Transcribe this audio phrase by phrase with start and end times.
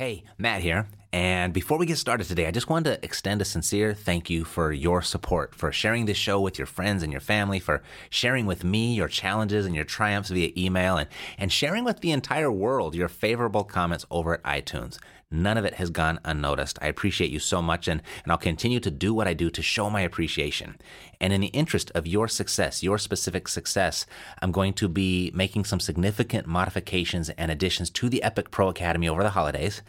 [0.00, 0.86] Hey, Matt here.
[1.12, 4.44] And before we get started today, I just wanted to extend a sincere thank you
[4.44, 8.46] for your support, for sharing this show with your friends and your family, for sharing
[8.46, 12.50] with me your challenges and your triumphs via email, and, and sharing with the entire
[12.50, 14.96] world your favorable comments over at iTunes.
[15.32, 16.78] None of it has gone unnoticed.
[16.82, 19.62] I appreciate you so much, and, and I'll continue to do what I do to
[19.62, 20.76] show my appreciation.
[21.20, 24.06] And in the interest of your success, your specific success,
[24.42, 29.08] I'm going to be making some significant modifications and additions to the Epic Pro Academy
[29.08, 29.82] over the holidays.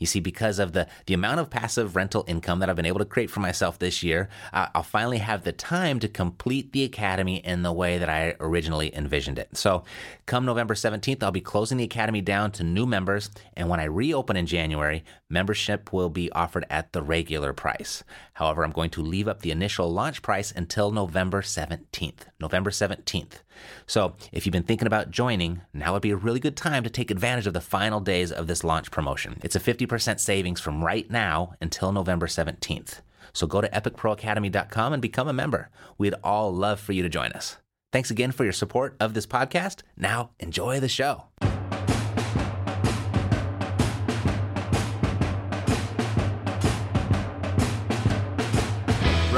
[0.00, 2.98] You see, because of the, the amount of passive rental income that I've been able
[2.98, 7.36] to create for myself this year, I'll finally have the time to complete the academy
[7.36, 9.56] in the way that I originally envisioned it.
[9.56, 9.84] So,
[10.26, 13.30] come November 17th, I'll be closing the academy down to new members.
[13.54, 18.04] And when I reopen in January, membership will be offered at the regular price.
[18.34, 22.20] However, I'm going to leave up the initial launch price until November 17th.
[22.40, 23.42] November 17th.
[23.86, 26.90] So, if you've been thinking about joining, now would be a really good time to
[26.90, 29.38] take advantage of the final days of this launch promotion.
[29.42, 33.00] It's a 50% savings from right now until November 17th.
[33.32, 35.70] So, go to epicproacademy.com and become a member.
[35.98, 37.58] We'd all love for you to join us.
[37.92, 39.82] Thanks again for your support of this podcast.
[39.96, 41.24] Now, enjoy the show.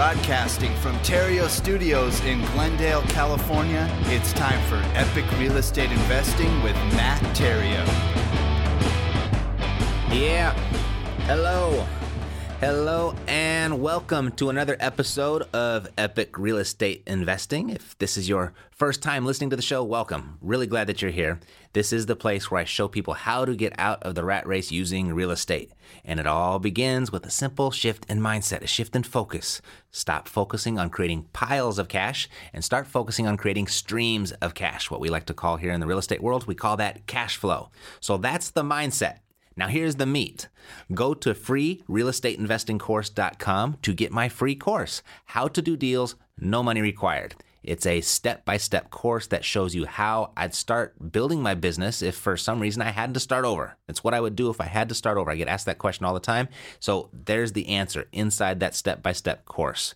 [0.03, 6.75] Broadcasting from Theriault Studios in Glendale, California, it's time for Epic Real Estate Investing with
[6.97, 7.87] Matt Theriault.
[10.13, 10.55] Yeah.
[11.29, 11.87] Hello.
[12.63, 17.71] Hello and welcome to another episode of Epic Real Estate Investing.
[17.71, 20.39] If this is your first time listening to the show, welcome.
[20.41, 21.41] Really glad that you're here.
[21.73, 24.47] This is the place where I show people how to get out of the rat
[24.47, 25.73] race using real estate.
[26.05, 29.61] And it all begins with a simple shift in mindset, a shift in focus.
[29.91, 34.89] Stop focusing on creating piles of cash and start focusing on creating streams of cash.
[34.89, 37.37] What we like to call here in the real estate world, we call that cash
[37.37, 37.71] flow.
[37.99, 39.17] So that's the mindset.
[39.57, 40.49] Now, here's the meat.
[40.95, 47.35] Go to freerealestateinvestingcourse.com to get my free course, How to Do Deals, No Money Required.
[47.63, 52.03] It's a step by step course that shows you how I'd start building my business
[52.03, 53.77] if for some reason I had to start over.
[53.89, 55.31] It's what I would do if I had to start over.
[55.31, 56.49] I get asked that question all the time.
[56.81, 59.95] So there's the answer inside that step by step course.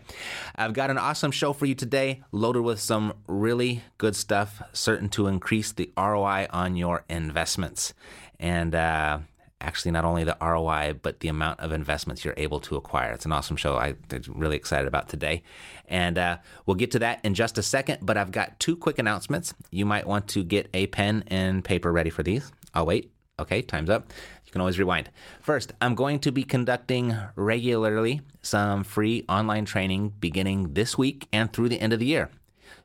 [0.56, 5.10] I've got an awesome show for you today, loaded with some really good stuff, certain
[5.10, 7.94] to increase the ROI on your investments.
[8.40, 9.20] And uh,
[9.62, 13.12] actually not only the ROI, but the amount of investments you're able to acquire.
[13.12, 13.98] It's an awesome show I'm
[14.28, 15.44] really excited about today.
[15.88, 19.00] And uh, we'll get to that in just a second, but I've got two quick
[19.00, 19.54] announcements.
[19.72, 22.52] You might want to get a pen and paper ready for these.
[22.74, 23.12] I'll wait.
[23.40, 24.12] Okay, time's up.
[24.46, 25.10] You can always rewind.
[25.42, 31.54] First, I'm going to be conducting regularly some free online training beginning this week and
[31.54, 32.30] through the end of the year.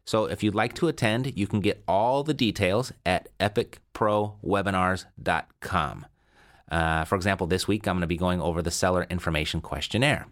[0.04, 6.06] So if you'd like to attend, you can get all the details at epicprowebinars.com.
[6.70, 10.26] Uh, for example, this week I'm going to be going over the seller information questionnaire.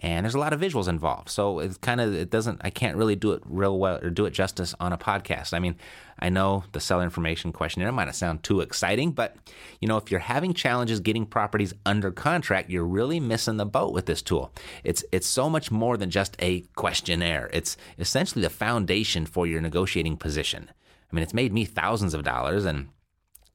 [0.00, 1.30] And there's a lot of visuals involved.
[1.30, 4.26] So it's kind of, it doesn't, I can't really do it real well or do
[4.26, 5.54] it justice on a podcast.
[5.54, 5.76] I mean,
[6.18, 9.36] I know the seller information questionnaire might not sound too exciting, but
[9.80, 13.94] you know, if you're having challenges getting properties under contract, you're really missing the boat
[13.94, 14.52] with this tool.
[14.84, 17.48] It's, it's so much more than just a questionnaire.
[17.54, 20.70] It's essentially the foundation for your negotiating position.
[21.10, 22.88] I mean, it's made me thousands of dollars and,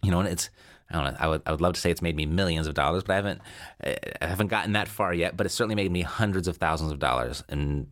[0.02, 0.50] you know, and it's,
[0.92, 1.18] I don't know.
[1.20, 3.16] I would, I would love to say it's made me millions of dollars, but I
[3.16, 3.42] haven't
[3.84, 5.38] I haven't gotten that far yet.
[5.38, 7.88] But it's certainly made me hundreds of thousands of dollars and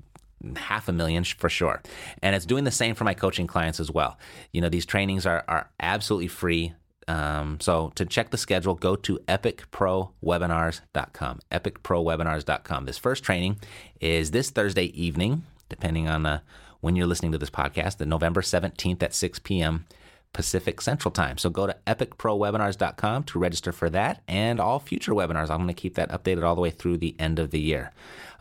[0.56, 1.82] half a million for sure.
[2.22, 4.18] And it's doing the same for my coaching clients as well.
[4.52, 6.74] You know, these trainings are are absolutely free.
[7.08, 11.40] Um, so to check the schedule, go to epicprowebinars.com.
[11.52, 12.86] Epicprowebinars.com.
[12.86, 13.58] This first training
[14.00, 16.40] is this Thursday evening, depending on uh,
[16.82, 19.88] when you're listening to this podcast, the November 17th at 6 p.m.
[20.34, 21.38] Pacific Central Time.
[21.38, 25.50] So go to epicprowebinars.com to register for that and all future webinars.
[25.50, 27.92] I'm going to keep that updated all the way through the end of the year.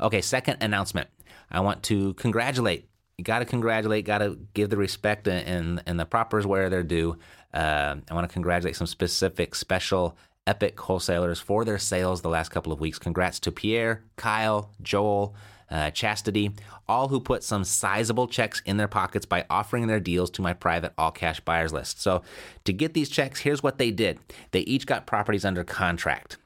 [0.00, 1.08] Okay, second announcement.
[1.50, 2.88] I want to congratulate.
[3.16, 6.82] You got to congratulate, got to give the respect and, and the propers where they're
[6.82, 7.18] due.
[7.52, 10.16] Uh, I want to congratulate some specific special
[10.46, 12.98] Epic wholesalers for their sales the last couple of weeks.
[12.98, 15.34] Congrats to Pierre, Kyle, Joel,
[15.70, 16.52] uh, Chastity,
[16.88, 20.52] all who put some sizable checks in their pockets by offering their deals to my
[20.52, 22.00] private all cash buyers list.
[22.00, 22.22] So,
[22.64, 24.18] to get these checks, here's what they did
[24.50, 26.38] they each got properties under contract.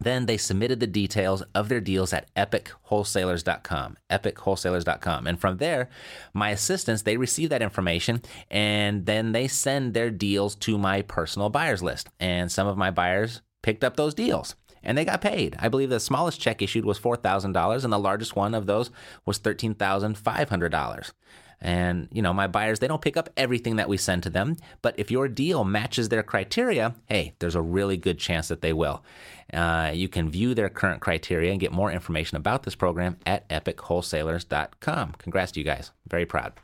[0.00, 5.26] Then they submitted the details of their deals at epicwholesalers.com, epicwholesalers.com.
[5.26, 5.88] And from there,
[6.32, 11.50] my assistants, they receive that information and then they send their deals to my personal
[11.50, 12.08] buyers list.
[12.20, 14.54] And some of my buyers picked up those deals
[14.88, 15.54] and they got paid.
[15.60, 18.90] I believe the smallest check issued was $4,000 and the largest one of those
[19.26, 21.12] was $13,500.
[21.60, 24.56] And, you know, my buyers, they don't pick up everything that we send to them,
[24.80, 28.72] but if your deal matches their criteria, hey, there's a really good chance that they
[28.72, 29.04] will.
[29.52, 33.46] Uh, you can view their current criteria and get more information about this program at
[33.50, 35.12] epicwholesalers.com.
[35.18, 35.90] Congrats to you guys.
[36.08, 36.54] Very proud.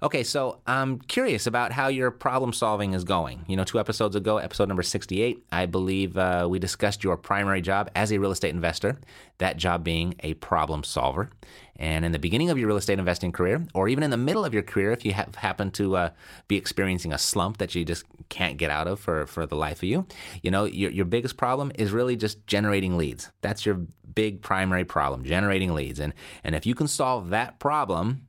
[0.00, 3.44] Okay, so I'm curious about how your problem solving is going.
[3.48, 7.60] You know, two episodes ago, episode number 68, I believe uh, we discussed your primary
[7.60, 9.00] job as a real estate investor,
[9.38, 11.30] that job being a problem solver.
[11.74, 14.44] And in the beginning of your real estate investing career, or even in the middle
[14.44, 16.10] of your career, if you have happen to uh,
[16.46, 19.78] be experiencing a slump that you just can't get out of for, for the life
[19.78, 20.06] of you,
[20.42, 23.32] you know, your, your biggest problem is really just generating leads.
[23.40, 23.80] That's your
[24.14, 25.98] big primary problem, generating leads.
[25.98, 28.27] And, and if you can solve that problem,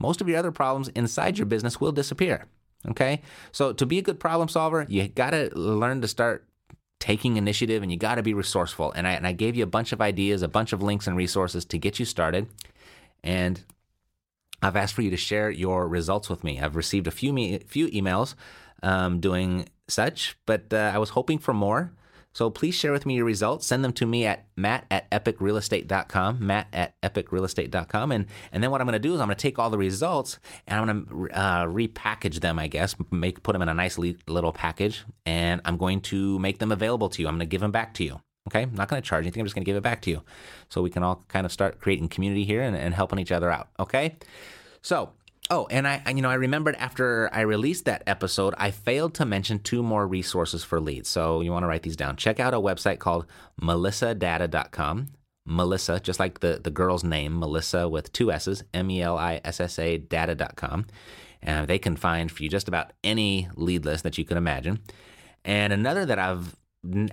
[0.00, 2.46] most of your other problems inside your business will disappear.
[2.88, 3.22] Okay?
[3.52, 6.46] So to be a good problem solver, you got to learn to start
[6.98, 8.92] taking initiative and you got to be resourceful.
[8.92, 11.16] And I, and I gave you a bunch of ideas, a bunch of links and
[11.16, 12.48] resources to get you started.
[13.22, 13.62] And
[14.62, 16.60] I've asked for you to share your results with me.
[16.60, 18.34] I've received a few me- few emails
[18.82, 21.92] um, doing such, but uh, I was hoping for more.
[22.40, 23.66] So please share with me your results.
[23.66, 28.12] Send them to me at matt at epicrealestate.com, matt at epicrealestate.com.
[28.12, 29.76] And, and then what I'm going to do is I'm going to take all the
[29.76, 33.74] results and I'm going to uh, repackage them, I guess, make put them in a
[33.74, 37.28] nice little package, and I'm going to make them available to you.
[37.28, 38.22] I'm going to give them back to you.
[38.48, 39.42] Okay, I'm not going to charge anything.
[39.42, 40.22] I'm just going to give it back to you,
[40.70, 43.50] so we can all kind of start creating community here and, and helping each other
[43.50, 43.68] out.
[43.78, 44.16] Okay,
[44.80, 45.10] so
[45.50, 49.24] oh, and I, you know, I remembered after I released that episode, I failed to
[49.26, 51.08] mention two more resources for leads.
[51.08, 52.16] So you want to write these down.
[52.16, 53.26] Check out a website called
[53.60, 55.08] melissadata.com.
[55.46, 59.40] Melissa, just like the, the girl's name, Melissa with two S's, M E L I
[59.44, 60.86] S S A data.com.
[61.42, 64.80] And they can find for you just about any lead list that you can imagine.
[65.44, 66.54] And another that I've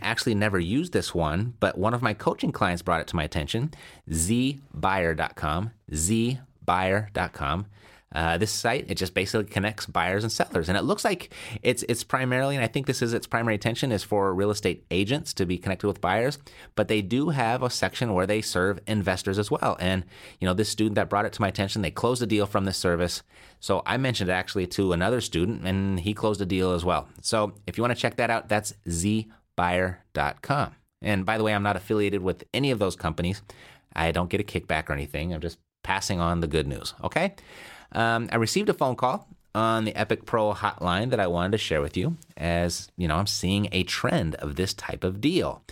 [0.01, 3.23] actually never used this one, but one of my coaching clients brought it to my
[3.23, 3.73] attention
[4.09, 5.71] zbuyer.com.
[5.91, 7.65] zbuyer.com.
[8.13, 11.83] Uh, this site it just basically connects buyers and sellers, and it looks like it's
[11.89, 15.33] it's primarily, and I think this is its primary intention is for real estate agents
[15.33, 16.39] to be connected with buyers,
[16.75, 19.75] but they do have a section where they serve investors as well.
[19.79, 20.05] And
[20.39, 22.63] you know, this student that brought it to my attention, they closed a deal from
[22.63, 23.23] this service,
[23.59, 27.09] so I mentioned it actually to another student, and he closed a deal as well.
[27.21, 30.75] So if you want to check that out, that's zbuyer.com.
[31.01, 33.41] And by the way, I'm not affiliated with any of those companies.
[33.93, 35.33] I don't get a kickback or anything.
[35.33, 36.93] I'm just passing on the good news.
[37.03, 37.35] Okay.
[37.91, 41.57] Um, I received a phone call on the Epic Pro hotline that I wanted to
[41.57, 45.63] share with you as, you know, I'm seeing a trend of this type of deal.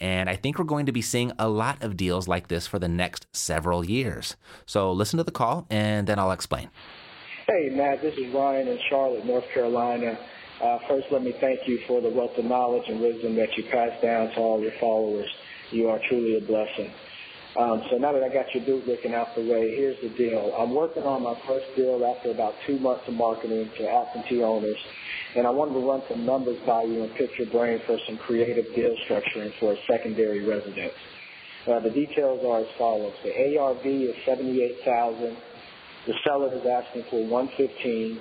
[0.00, 2.78] And I think we're going to be seeing a lot of deals like this for
[2.78, 4.36] the next several years.
[4.66, 6.70] So listen to the call and then I'll explain.
[7.46, 10.18] Hey, Matt, this is Ryan in Charlotte, North Carolina.
[10.62, 13.64] Uh, first, let me thank you for the wealth of knowledge and wisdom that you
[13.64, 15.28] pass down to all your followers.
[15.70, 16.90] You are truly a blessing.
[17.56, 20.52] Um, so now that I got your bootlicking out the way, here's the deal.
[20.58, 24.76] I'm working on my first deal after about two months of marketing to absentee owners,
[25.36, 28.18] and I wanted to run some numbers by you and pick your brain for some
[28.18, 30.94] creative deal structuring for a secondary residence.
[31.66, 33.14] Uh, the details are as follows.
[33.22, 35.36] The ARV is 78000
[36.06, 38.18] The seller is asking for 115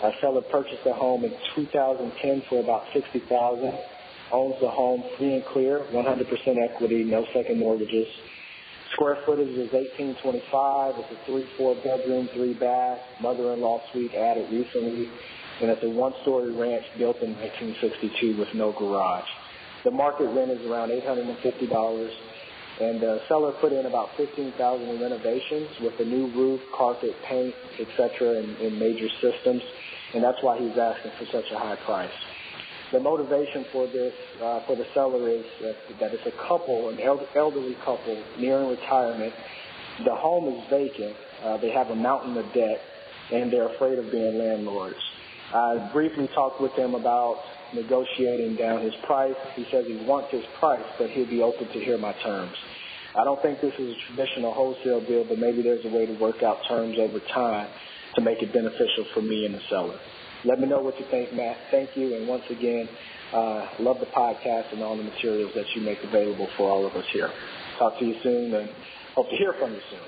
[0.00, 3.74] a seller purchased the home in 2010 for about 60000
[4.30, 8.06] owns the home free and clear, 100% equity, no second mortgages.
[8.98, 10.94] Square footage is 1825.
[10.98, 15.08] It's a three, four bedroom, three bath, mother-in-law suite added recently,
[15.62, 19.28] and it's a one-story ranch built in 1962 with no garage.
[19.84, 22.10] The market rent is around $850,
[22.80, 27.14] and the uh, seller put in about 15000 in renovations with a new roof, carpet,
[27.22, 29.62] paint, etc., and, and major systems
[30.14, 32.10] and that's why he's asking for such a high price.
[32.92, 36.98] The motivation for this, uh, for the seller is that, that it's a couple, an
[37.00, 39.34] elderly couple nearing retirement.
[40.04, 41.14] The home is vacant.
[41.42, 42.80] Uh, they have a mountain of debt,
[43.30, 44.96] and they're afraid of being landlords.
[45.52, 47.42] I briefly talked with him about
[47.74, 49.36] negotiating down his price.
[49.54, 52.56] He says he wants his price, but he'll be open to hear my terms.
[53.14, 56.12] I don't think this is a traditional wholesale deal, but maybe there's a way to
[56.14, 57.68] work out terms over time
[58.14, 59.98] to make it beneficial for me and the seller.
[60.44, 61.56] Let me know what you think, Matt.
[61.70, 62.14] Thank you.
[62.14, 62.88] And once again,
[63.32, 66.94] uh, love the podcast and all the materials that you make available for all of
[66.94, 67.30] us here.
[67.78, 68.70] Talk to you soon and
[69.14, 70.00] hope to hear from you soon.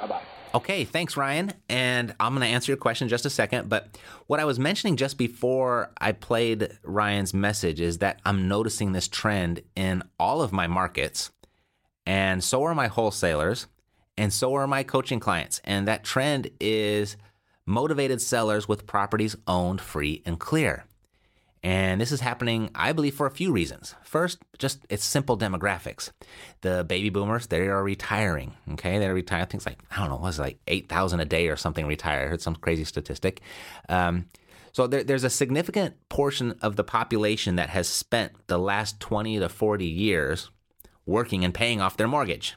[0.00, 0.22] Bye bye.
[0.54, 1.52] Okay, thanks, Ryan.
[1.68, 3.68] And I'm going to answer your question in just a second.
[3.68, 3.88] But
[4.28, 9.08] what I was mentioning just before I played Ryan's message is that I'm noticing this
[9.08, 11.32] trend in all of my markets,
[12.06, 13.66] and so are my wholesalers,
[14.16, 15.60] and so are my coaching clients.
[15.64, 17.16] And that trend is
[17.66, 20.84] motivated sellers with properties owned free and clear.
[21.62, 23.94] And this is happening, I believe, for a few reasons.
[24.04, 26.10] First, just it's simple demographics.
[26.60, 28.52] The baby boomers, they are retiring.
[28.72, 29.48] Okay, they're retiring.
[29.54, 32.26] It's like I don't know, was like eight thousand a day or something retire.
[32.26, 33.40] I heard some crazy statistic.
[33.88, 34.26] Um,
[34.72, 39.38] so there, there's a significant portion of the population that has spent the last twenty
[39.38, 40.50] to forty years
[41.06, 42.56] working and paying off their mortgage.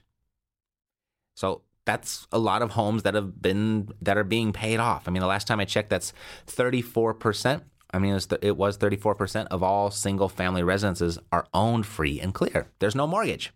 [1.37, 5.07] So that's a lot of homes that have been that are being paid off.
[5.07, 6.13] I mean, the last time I checked, that's
[6.45, 7.63] 34 percent
[7.93, 12.19] I mean, it was, it was 34% of all single family residences are owned free
[12.19, 12.67] and clear.
[12.79, 13.53] There's no mortgage.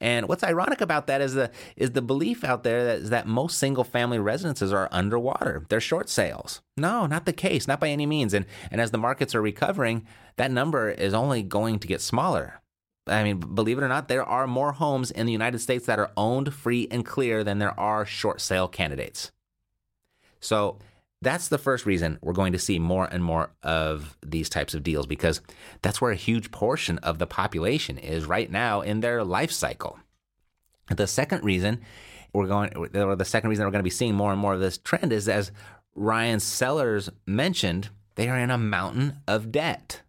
[0.00, 3.26] And what's ironic about that is the is the belief out there that is that
[3.26, 5.66] most single family residences are underwater.
[5.68, 6.62] They're short sales.
[6.76, 8.32] No, not the case, not by any means.
[8.32, 12.60] And and as the markets are recovering, that number is only going to get smaller.
[13.08, 15.98] I mean, believe it or not, there are more homes in the United States that
[15.98, 19.32] are owned free and clear than there are short sale candidates.
[20.40, 20.78] So
[21.20, 24.82] that's the first reason we're going to see more and more of these types of
[24.82, 25.40] deals because
[25.82, 29.98] that's where a huge portion of the population is right now in their life cycle.
[30.94, 31.80] The second reason
[32.32, 34.60] we're going, or the second reason we're going to be seeing more and more of
[34.60, 35.50] this trend is as
[35.94, 40.02] Ryan Sellers mentioned, they are in a mountain of debt.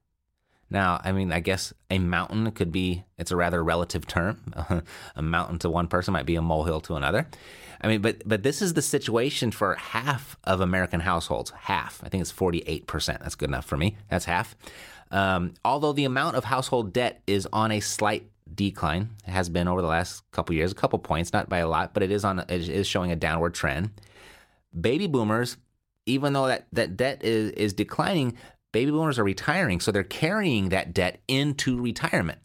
[0.69, 4.53] Now, I mean, I guess a mountain could be, it's a rather relative term.
[5.15, 7.27] a mountain to one person might be a molehill to another.
[7.81, 11.51] I mean, but but this is the situation for half of American households.
[11.51, 12.03] Half.
[12.03, 13.19] I think it's 48%.
[13.19, 13.97] That's good enough for me.
[14.09, 14.55] That's half.
[15.11, 19.67] Um, although the amount of household debt is on a slight decline, it has been
[19.67, 22.23] over the last couple years, a couple points, not by a lot, but it is
[22.23, 23.89] on it is showing a downward trend.
[24.79, 25.57] Baby boomers,
[26.05, 28.37] even though that, that debt is, is declining,
[28.71, 32.39] baby boomers are retiring, so they're carrying that debt into retirement.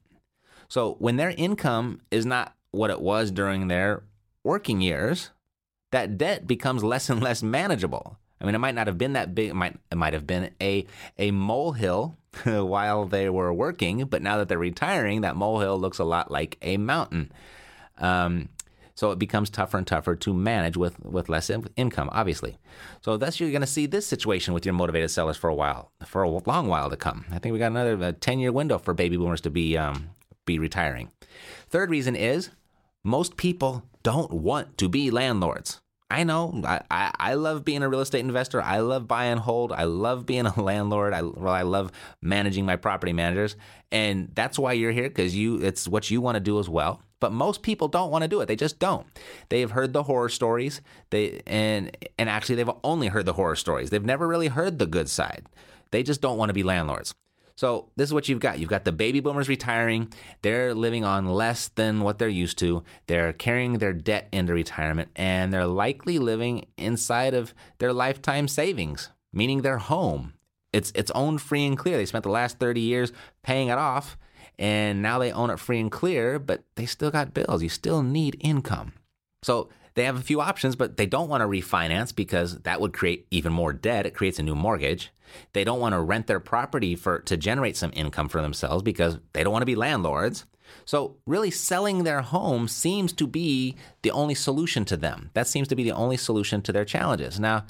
[0.68, 4.02] So when their income is not what it was during their
[4.42, 5.30] working years,
[5.92, 8.18] that debt becomes less and less manageable.
[8.40, 9.50] I mean, it might not have been that big.
[9.50, 10.86] It might it might have been a
[11.18, 16.04] a molehill while they were working, but now that they're retiring, that molehill looks a
[16.04, 17.30] lot like a mountain.
[17.98, 18.48] Um,
[18.94, 22.58] so it becomes tougher and tougher to manage with with less in- income, obviously.
[23.02, 25.90] So thus you're going to see this situation with your motivated sellers for a while,
[26.04, 27.24] for a long while to come.
[27.30, 30.10] I think we got another ten year window for baby boomers to be um,
[30.46, 31.10] be retiring.
[31.68, 32.50] Third reason is
[33.02, 35.80] most people don't want to be landlords.
[36.10, 36.62] I know.
[36.64, 38.62] I, I, I, love being a real estate investor.
[38.62, 39.72] I love buy and hold.
[39.72, 41.12] I love being a landlord.
[41.12, 41.90] I well, I love
[42.22, 43.56] managing my property managers,
[43.90, 47.02] and that's why you're here because you it's what you want to do as well.
[47.24, 48.48] But most people don't want to do it.
[48.48, 49.06] They just don't.
[49.48, 50.82] They've heard the horror stories.
[51.08, 53.88] They and and actually they've only heard the horror stories.
[53.88, 55.46] They've never really heard the good side.
[55.90, 57.14] They just don't want to be landlords.
[57.56, 58.58] So this is what you've got.
[58.58, 60.12] You've got the baby boomers retiring.
[60.42, 62.84] They're living on less than what they're used to.
[63.06, 69.08] They're carrying their debt into retirement and they're likely living inside of their lifetime savings,
[69.32, 70.34] meaning their home.
[70.74, 71.96] It's it's owned free and clear.
[71.96, 73.12] They spent the last 30 years
[73.42, 74.18] paying it off
[74.58, 77.62] and now they own it free and clear, but they still got bills.
[77.62, 78.92] You still need income.
[79.42, 82.92] So they have a few options, but they don't want to refinance because that would
[82.92, 84.06] create even more debt.
[84.06, 85.10] It creates a new mortgage.
[85.52, 89.18] They don't want to rent their property for to generate some income for themselves because
[89.32, 90.44] they don't want to be landlords.
[90.84, 95.30] So, really, selling their home seems to be the only solution to them.
[95.34, 97.38] That seems to be the only solution to their challenges.
[97.38, 97.64] Now,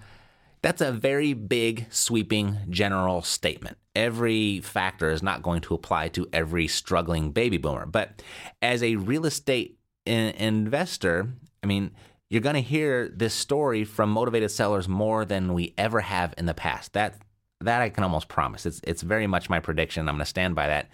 [0.65, 3.77] that's a very big, sweeping, general statement.
[3.95, 7.85] Every factor is not going to apply to every struggling baby boomer.
[7.85, 8.23] But
[8.63, 11.29] as a real estate in- investor,
[11.63, 11.91] I mean,
[12.31, 16.47] you're going to hear this story from motivated sellers more than we ever have in
[16.47, 16.95] the past.
[16.95, 17.21] That
[17.61, 18.65] that I can almost promise.
[18.65, 20.09] It's it's very much my prediction.
[20.09, 20.89] I'm going to stand by that.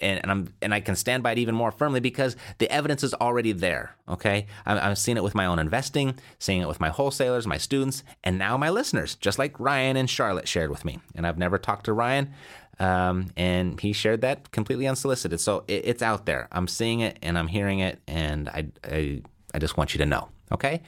[0.00, 3.02] And, and, I'm and I can stand by it even more firmly because the evidence
[3.02, 3.96] is already there.
[4.08, 7.58] Okay, I'm, I'm seeing it with my own investing, seeing it with my wholesalers, my
[7.58, 10.98] students, and now my listeners, just like Ryan and Charlotte shared with me.
[11.14, 12.32] And I've never talked to Ryan,
[12.78, 15.40] um, and he shared that completely unsolicited.
[15.40, 16.48] So it, it's out there.
[16.52, 19.22] I'm seeing it and I'm hearing it, and I, I
[19.54, 20.28] I just want you to know.
[20.52, 20.82] Okay.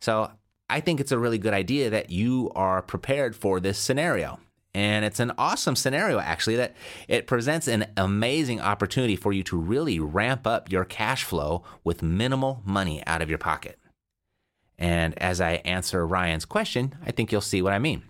[0.00, 0.30] So
[0.70, 4.38] I think it's a really good idea that you are prepared for this scenario.
[4.74, 6.74] And it's an awesome scenario, actually, that
[7.06, 12.02] it presents an amazing opportunity for you to really ramp up your cash flow with
[12.02, 13.78] minimal money out of your pocket.
[14.78, 18.02] And as I answer Ryan's question, I think you'll see what I mean.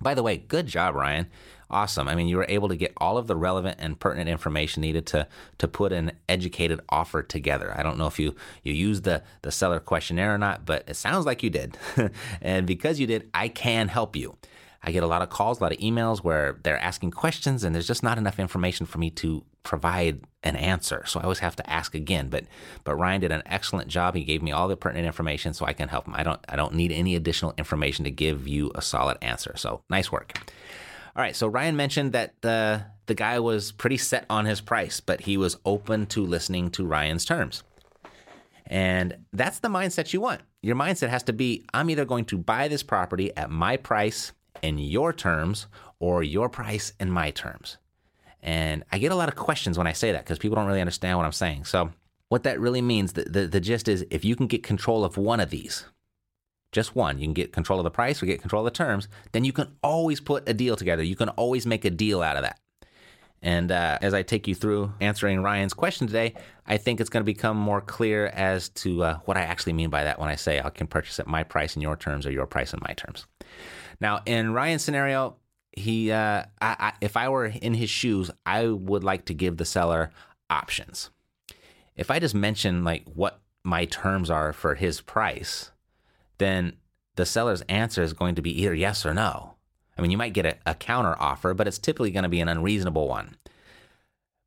[0.00, 1.28] By the way, good job, Ryan.
[1.70, 2.08] awesome.
[2.08, 5.06] I mean, you were able to get all of the relevant and pertinent information needed
[5.06, 5.26] to
[5.58, 7.74] to put an educated offer together.
[7.76, 10.94] I don't know if you you used the the seller questionnaire or not, but it
[10.94, 11.76] sounds like you did.
[12.40, 14.36] and because you did, I can help you.
[14.82, 17.74] I get a lot of calls, a lot of emails where they're asking questions and
[17.74, 21.02] there's just not enough information for me to provide an answer.
[21.06, 22.28] So I always have to ask again.
[22.28, 22.44] But
[22.84, 24.14] but Ryan did an excellent job.
[24.14, 26.14] He gave me all the pertinent information so I can help him.
[26.14, 29.54] I don't I don't need any additional information to give you a solid answer.
[29.56, 30.38] So nice work.
[31.16, 35.00] All right, so Ryan mentioned that the the guy was pretty set on his price,
[35.00, 37.64] but he was open to listening to Ryan's terms.
[38.66, 40.42] And that's the mindset you want.
[40.62, 44.32] Your mindset has to be I'm either going to buy this property at my price
[44.62, 45.66] in your terms
[46.00, 47.76] or your price in my terms.
[48.42, 50.80] And I get a lot of questions when I say that because people don't really
[50.80, 51.64] understand what I'm saying.
[51.64, 51.90] So,
[52.28, 55.16] what that really means, the, the, the, gist is if you can get control of
[55.16, 55.86] one of these,
[56.72, 59.08] just one, you can get control of the price or get control of the terms,
[59.32, 61.02] then you can always put a deal together.
[61.02, 62.60] You can always make a deal out of that.
[63.40, 66.34] And uh, as I take you through answering Ryan's question today,
[66.66, 69.90] I think it's going to become more clear as to uh, what I actually mean
[69.90, 72.32] by that when I say I can purchase at my price in your terms or
[72.32, 73.26] your price in my terms.
[74.00, 75.36] Now, in Ryan's scenario,
[75.72, 79.56] he, uh, I, I, if I were in his shoes, I would like to give
[79.56, 80.10] the seller
[80.50, 81.10] options.
[81.96, 85.72] If I just mention like what my terms are for his price,
[86.38, 86.74] then
[87.16, 89.54] the seller's answer is going to be either yes or no.
[89.96, 92.40] I mean, you might get a, a counter offer, but it's typically going to be
[92.40, 93.36] an unreasonable one.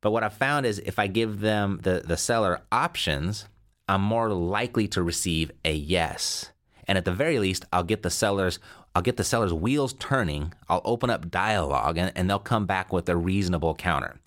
[0.00, 3.46] But what I've found is if I give them the, the seller options,
[3.88, 6.50] I'm more likely to receive a yes.
[6.88, 8.58] And at the very least, I'll get the sellers
[8.94, 10.52] I'll get the seller's wheels turning.
[10.68, 14.20] I'll open up dialogue, and, and they'll come back with a reasonable counter.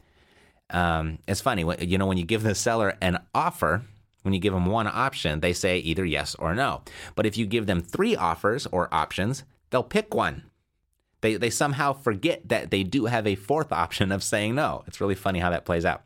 [0.71, 3.83] Um, it's funny, you know, when you give the seller an offer,
[4.23, 6.81] when you give them one option, they say either yes or no.
[7.13, 10.43] But if you give them three offers or options, they'll pick one.
[11.21, 14.83] They, they somehow forget that they do have a fourth option of saying no.
[14.87, 16.03] It's really funny how that plays out.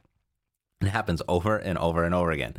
[0.82, 2.56] It happens over and over and over again.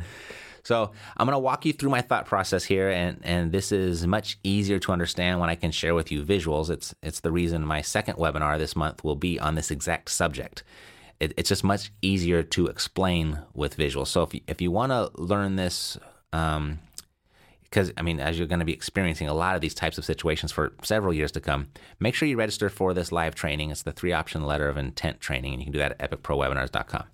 [0.63, 4.05] So I'm going to walk you through my thought process here, and and this is
[4.05, 6.69] much easier to understand when I can share with you visuals.
[6.69, 10.63] It's it's the reason my second webinar this month will be on this exact subject.
[11.19, 14.07] It, it's just much easier to explain with visuals.
[14.07, 15.97] So if you, if you want to learn this.
[16.33, 16.79] Um,
[17.63, 20.03] because I mean, as you're going to be experiencing a lot of these types of
[20.03, 21.69] situations for several years to come,
[22.01, 23.71] make sure you register for this live training.
[23.71, 27.05] It's the three option letter of intent training, and you can do that at epicprowebinars.com.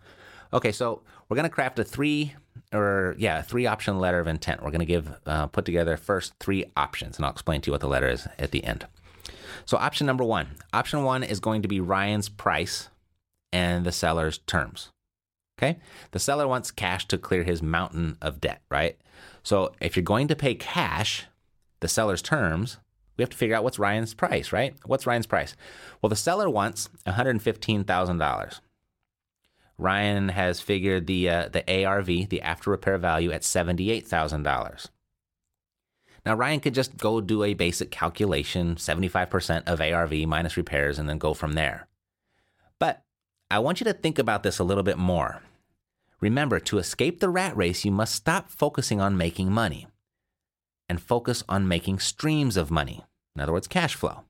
[0.53, 2.33] Okay, so we're going to craft a three
[2.73, 4.61] or yeah, three option letter of intent.
[4.61, 7.71] We're going to give uh, put together first three options, and I'll explain to you
[7.71, 8.87] what the letter is at the end.
[9.65, 12.89] So option number one, option one is going to be Ryan's price
[13.51, 14.89] and the seller's terms.
[15.59, 15.79] Okay,
[16.11, 18.97] the seller wants cash to clear his mountain of debt, right?
[19.43, 21.25] So if you're going to pay cash,
[21.79, 22.77] the seller's terms,
[23.17, 24.75] we have to figure out what's Ryan's price, right?
[24.85, 25.55] What's Ryan's price?
[26.01, 28.59] Well, the seller wants $115,000.
[29.77, 34.43] Ryan has figured the uh, the ARV, the after repair value, at seventy eight thousand
[34.43, 34.89] dollars.
[36.25, 40.57] Now Ryan could just go do a basic calculation, seventy five percent of ARV minus
[40.57, 41.87] repairs, and then go from there.
[42.79, 43.03] But
[43.51, 45.41] I want you to think about this a little bit more.
[46.19, 49.87] Remember, to escape the rat race, you must stop focusing on making money
[50.89, 53.03] and focus on making streams of money.
[53.35, 54.23] In other words, cash flow.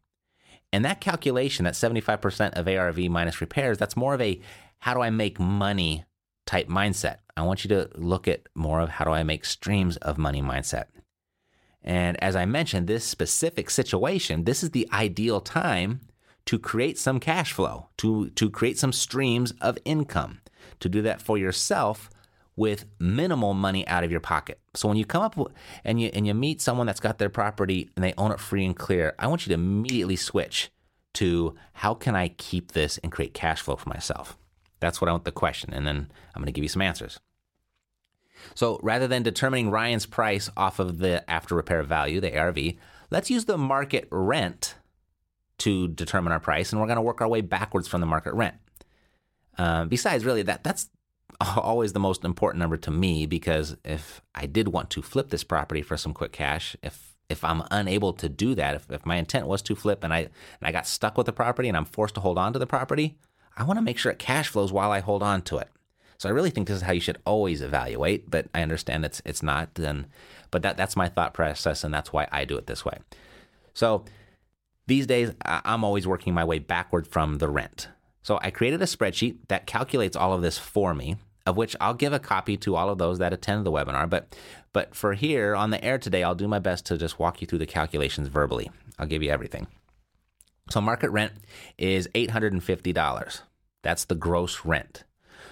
[0.74, 4.42] And that calculation, that 75% of ARV minus repairs, that's more of a
[4.80, 6.06] how do I make money
[6.48, 7.18] type mindset.
[7.36, 10.42] I want you to look at more of how do I make streams of money
[10.42, 10.86] mindset.
[11.84, 16.02] And as I mentioned, this specific situation, this is the ideal time
[16.46, 20.40] to create some cash flow, to, to create some streams of income,
[20.80, 22.10] to do that for yourself
[22.56, 24.60] with minimal money out of your pocket.
[24.74, 25.38] So when you come up
[25.84, 28.66] and you and you meet someone that's got their property and they own it free
[28.66, 30.72] and clear, I want you to immediately switch
[31.16, 34.38] to how can I keep this and create cash flow for myself?
[34.80, 35.74] That's what I want the question.
[35.74, 37.20] And then I'm going to give you some answers.
[38.56, 42.58] So rather than determining Ryan's price off of the after repair value, the ARV,
[43.10, 44.76] let's use the market rent
[45.60, 46.72] to determine our price.
[46.72, 48.56] And we're going to work our way backwards from the market rent.
[49.58, 50.90] Uh, besides, really, that that's
[51.58, 55.44] always the most important number to me because if I did want to flip this
[55.44, 59.18] property for some quick cash, if if I'm unable to do that, if, if my
[59.18, 60.30] intent was to flip and I and
[60.62, 63.18] I got stuck with the property and I'm forced to hold on to the property,
[63.58, 65.68] I want to make sure it cash flows while I hold on to it.
[66.20, 69.22] So I really think this is how you should always evaluate, but I understand it's
[69.26, 69.76] it's not.
[69.76, 70.08] Then,
[70.52, 73.00] but that that's my thought process, and that's why I do it this way.
[73.74, 74.06] So
[74.88, 77.90] these days, I'm always working my way backward from the rent.
[78.24, 81.94] So I created a spreadsheet that calculates all of this for me, of which I'll
[81.94, 84.10] give a copy to all of those that attend the webinar.
[84.10, 84.36] But
[84.74, 87.48] but for here on the air today, I'll do my best to just walk you
[87.48, 88.72] through the calculations verbally.
[88.98, 89.68] I'll give you everything.
[90.70, 91.34] So market rent
[91.78, 93.42] is $850.
[93.88, 95.06] That's the gross rent.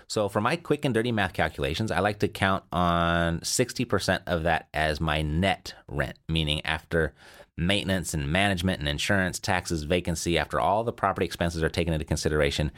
[0.08, 4.44] So for my quick and dirty math calculations, I like to count on 60% of
[4.44, 7.14] that as my net rent, meaning after
[7.56, 12.04] maintenance and management and insurance, taxes, vacancy, after all the property expenses are taken into
[12.04, 12.74] consideration,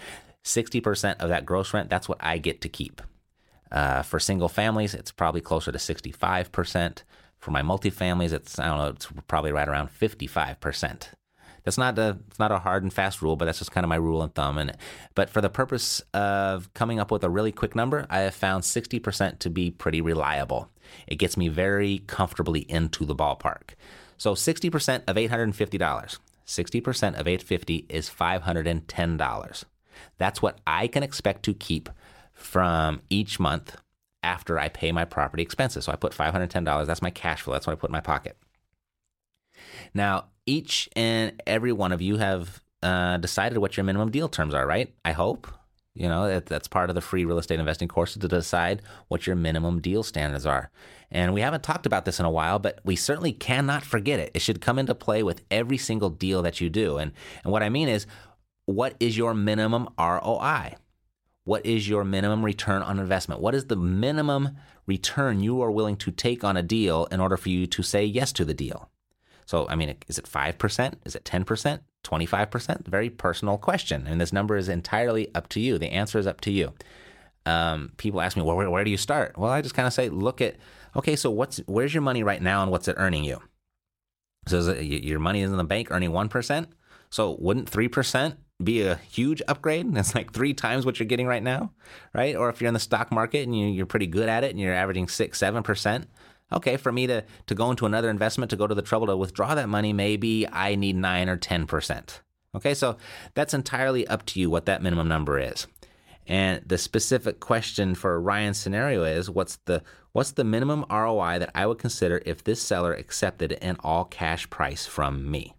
[0.46, 3.02] 60% of that gross rent, that's what I get to keep.
[3.72, 7.02] Uh, for single families, it's probably closer to 65%.
[7.40, 11.08] For my multifamilies, it's, I don't know, it's probably right around 55%.
[11.68, 13.90] That's not a it's not a hard and fast rule, but that's just kind of
[13.90, 14.58] my rule and thumb.
[14.58, 14.72] And
[15.16, 18.64] but for the purpose of coming up with a really quick number, I have found
[18.64, 20.70] 60% to be pretty reliable.
[21.08, 23.72] It gets me very comfortably into the ballpark.
[24.18, 26.18] So 60% of $850.
[26.46, 29.64] 60% of 850 is $510.
[30.18, 31.90] That's what I can expect to keep
[32.34, 33.76] from each month
[34.24, 35.84] after I pay my property expenses.
[35.84, 36.86] So I put $510.
[36.86, 37.52] That's my cash flow.
[37.52, 38.38] That's what I put in my pocket.
[39.94, 44.54] Now, each and every one of you have uh, decided what your minimum deal terms
[44.54, 44.94] are, right?
[45.04, 45.48] I hope.
[45.94, 49.26] You know, that, that's part of the free real estate investing course to decide what
[49.26, 50.70] your minimum deal standards are.
[51.10, 54.32] And we haven't talked about this in a while, but we certainly cannot forget it.
[54.36, 56.98] It should come into play with every single deal that you do.
[56.98, 58.06] And, and what I mean is,
[58.66, 60.76] what is your minimum ROI?
[61.46, 63.42] What is your minimum return on investment?
[63.42, 67.38] What is the minimum return you are willing to take on a deal in order
[67.38, 68.92] for you to say yes to the deal?
[69.48, 70.94] So, I mean, is it 5%?
[71.06, 71.80] Is it 10%?
[72.04, 72.88] 25%?
[72.88, 74.06] Very personal question.
[74.06, 75.78] And this number is entirely up to you.
[75.78, 76.74] The answer is up to you.
[77.46, 79.38] Um, people ask me, well, where, where do you start?
[79.38, 80.58] Well, I just kind of say, look at,
[80.98, 83.42] okay, so what's where's your money right now and what's it earning you?
[84.48, 86.68] So it, your money is in the bank earning 1%.
[87.10, 89.94] So wouldn't 3% be a huge upgrade?
[89.94, 91.72] That's like three times what you're getting right now,
[92.14, 92.36] right?
[92.36, 94.60] Or if you're in the stock market and you, are pretty good at it and
[94.60, 96.04] you're averaging six, 7%,
[96.52, 99.18] okay, for me to, to go into another investment, to go to the trouble to
[99.18, 102.20] withdraw that money, maybe I need 9 or 10%.
[102.56, 102.98] Okay, so
[103.34, 105.68] that's entirely up to you what that minimum number is.
[106.26, 109.82] And the specific question for Ryan's scenario is what's the
[110.12, 114.50] what's the minimum ROI that I would consider if this seller accepted an all cash
[114.50, 115.54] price from me?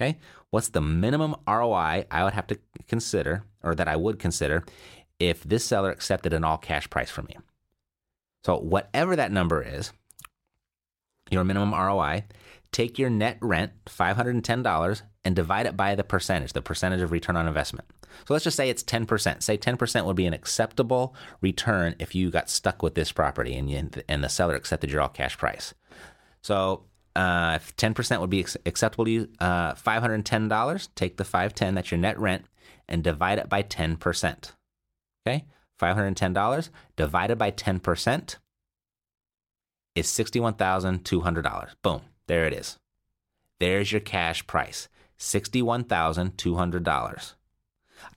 [0.00, 0.18] Okay?
[0.50, 2.58] What's the minimum ROI I would have to
[2.88, 4.64] consider or that I would consider
[5.20, 7.36] if this seller accepted an all cash price from me?
[8.44, 9.92] So whatever that number is,
[11.30, 12.24] your minimum ROI,
[12.72, 17.36] take your net rent, $510, and divide it by the percentage, the percentage of return
[17.36, 17.86] on investment.
[18.26, 19.42] So let's just say it's 10%.
[19.42, 23.70] Say 10% would be an acceptable return if you got stuck with this property and,
[23.70, 25.74] you, and the seller accepted your all cash price.
[26.42, 31.90] So uh, if 10% would be acceptable to you, uh, $510, take the 510, that's
[31.90, 32.44] your net rent,
[32.88, 34.52] and divide it by 10%.
[35.26, 35.44] Okay?
[35.80, 38.36] $510 divided by 10%
[39.94, 41.70] is $61,200.
[41.82, 42.78] Boom, there it is.
[43.60, 47.34] There's your cash price $61,200.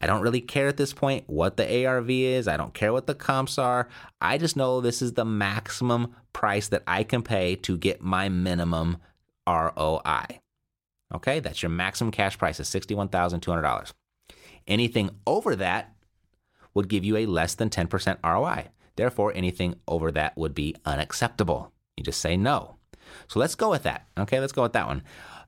[0.02, 2.48] I don't really care at this point what the ARV is.
[2.48, 3.88] I don't care what the comps are.
[4.20, 8.30] I just know this is the maximum price that I can pay to get my
[8.30, 8.98] minimum
[9.48, 10.40] ROI.
[11.14, 13.94] Okay, that's your maximum cash price is $61,200.
[14.68, 15.94] Anything over that
[16.74, 18.70] would give you a less than 10% ROI.
[18.96, 21.72] Therefore, anything over that would be unacceptable.
[21.98, 22.78] You just say no.
[23.28, 24.08] So let's go with that.
[24.18, 25.04] Okay, let's go with that one.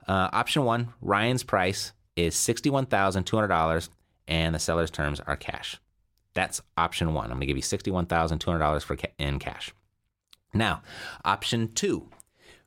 [0.07, 3.89] Uh, option one Ryan's price is $61,200
[4.27, 5.77] and the seller's terms are cash.
[6.33, 7.25] That's option one.
[7.25, 9.73] I'm going to give you $61,200 for ca- in cash.
[10.53, 10.81] Now,
[11.25, 12.09] option two.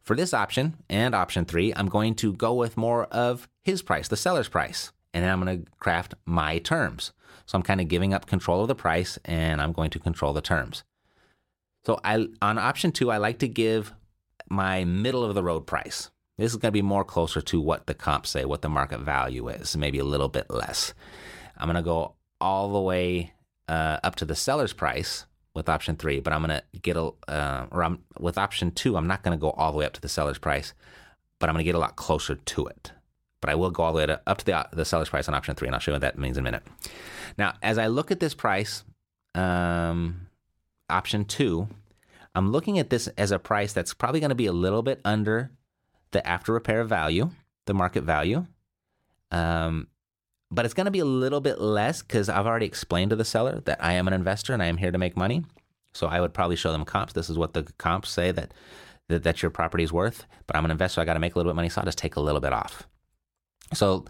[0.02, 4.08] For this option and option three, I'm going to go with more of his price,
[4.08, 7.12] the seller's price, and then I'm going to craft my terms.
[7.50, 10.32] So I'm kind of giving up control of the price and I'm going to control
[10.32, 10.84] the terms.
[11.84, 13.92] So I on option two, I like to give
[14.48, 16.12] my middle of the road price.
[16.38, 19.00] This is going to be more closer to what the comps say, what the market
[19.00, 20.94] value is, maybe a little bit less.
[21.56, 23.32] I'm going to go all the way
[23.66, 27.10] uh, up to the seller's price with option three, but I'm going to get a,
[27.26, 29.94] uh, or I'm, with option two, I'm not going to go all the way up
[29.94, 30.72] to the seller's price,
[31.40, 32.92] but I'm going to get a lot closer to it.
[33.40, 35.34] But I will go all the way to, up to the, the seller's price on
[35.34, 36.62] option three, and I'll show you what that means in a minute.
[37.38, 38.84] Now, as I look at this price,
[39.34, 40.26] um,
[40.88, 41.68] option two,
[42.34, 45.00] I'm looking at this as a price that's probably going to be a little bit
[45.04, 45.50] under
[46.10, 47.30] the after repair value,
[47.66, 48.46] the market value.
[49.30, 49.88] Um,
[50.50, 53.24] but it's going to be a little bit less because I've already explained to the
[53.24, 55.44] seller that I am an investor and I am here to make money.
[55.92, 57.12] So I would probably show them comps.
[57.12, 58.52] This is what the comps say that
[59.08, 60.26] that, that your property is worth.
[60.46, 61.00] But I'm an investor.
[61.00, 62.40] I got to make a little bit of money, so I'll just take a little
[62.40, 62.86] bit off.
[63.72, 64.04] So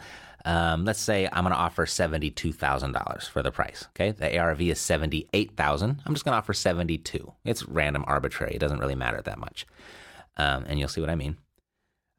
[0.45, 3.87] um, let's say I'm going to offer $72,000 for the price.
[3.91, 4.13] Okay.
[4.13, 6.03] The ARV is 78,000.
[6.05, 7.33] I'm just going to offer 72.
[7.45, 8.55] It's random, arbitrary.
[8.55, 9.67] It doesn't really matter that much.
[10.37, 11.37] Um, and you'll see what I mean.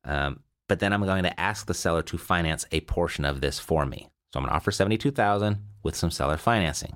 [0.04, 3.60] Um, but then I'm going to ask the seller to finance a portion of this
[3.60, 4.10] for me.
[4.32, 6.96] So I'm going to offer 72,000 with some seller financing.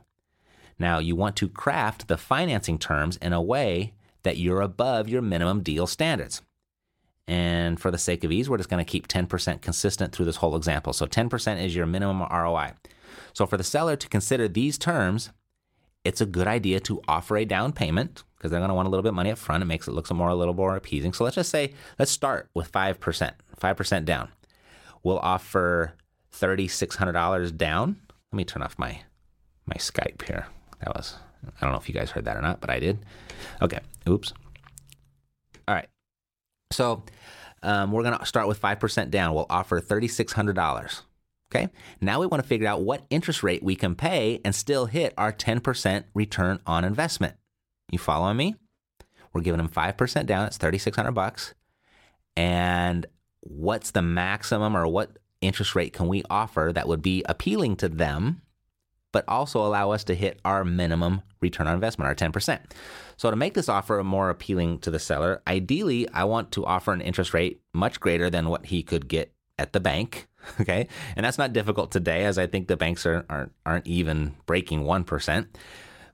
[0.78, 5.22] Now, you want to craft the financing terms in a way that you're above your
[5.22, 6.42] minimum deal standards.
[7.28, 10.38] And for the sake of ease, we're just going to keep 10% consistent through this
[10.38, 10.94] whole example.
[10.94, 12.74] So 10% is your minimum ROI.
[13.34, 15.32] So for the seller to consider these terms,
[16.04, 18.92] it's a good idea to offer a down payment because they're going to want a
[18.92, 19.64] little bit of money up front.
[19.64, 21.14] It makes it look more a little more appeasing.
[21.14, 24.30] So let's just say let's start with 5%, 5% down.
[25.04, 25.96] We'll offer
[26.32, 27.98] $3600 down.
[28.32, 29.02] Let me turn off my
[29.66, 30.46] my Skype here.
[30.80, 31.16] That was
[31.60, 33.00] I don't know if you guys heard that or not, but I did.
[33.62, 33.80] Okay.
[34.08, 34.32] Oops.
[35.68, 35.88] All right.
[36.76, 37.04] So
[37.64, 39.34] um, we're going to start with 5% down.
[39.34, 41.02] We'll offer $3,600.
[41.54, 41.70] Okay.
[42.02, 45.14] Now we want to figure out what interest rate we can pay and still hit
[45.18, 47.36] our 10% return on investment.
[47.92, 48.56] You following me?
[49.32, 50.48] We're giving them 5% down.
[50.48, 51.54] It's 3600 bucks.
[52.36, 53.06] And
[53.42, 57.88] what's the maximum or what interest rate can we offer that would be appealing to
[57.88, 58.42] them
[59.16, 62.60] but also allow us to hit our minimum return on investment, our 10%.
[63.16, 66.92] So, to make this offer more appealing to the seller, ideally, I want to offer
[66.92, 70.28] an interest rate much greater than what he could get at the bank.
[70.62, 70.88] Okay.
[71.16, 74.84] And that's not difficult today, as I think the banks are, aren't, aren't even breaking
[74.84, 75.48] 1%.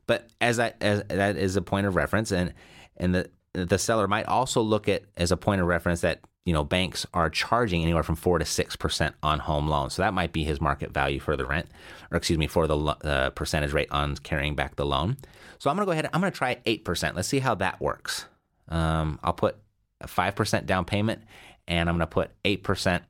[0.07, 2.53] But as, I, as that is a point of reference, and,
[2.95, 6.53] and the, the seller might also look at as a point of reference that you
[6.53, 9.93] know banks are charging anywhere from four to six percent on home loans.
[9.93, 11.67] So that might be his market value for the rent,
[12.11, 15.17] or excuse me, for the uh, percentage rate on carrying back the loan.
[15.59, 16.09] So I'm to go ahead.
[16.11, 17.15] I'm to try eight percent.
[17.15, 18.25] Let's see how that works.
[18.69, 19.57] Um, I'll put
[19.99, 21.21] a five percent down payment,
[21.67, 23.03] and I'm to put eight percent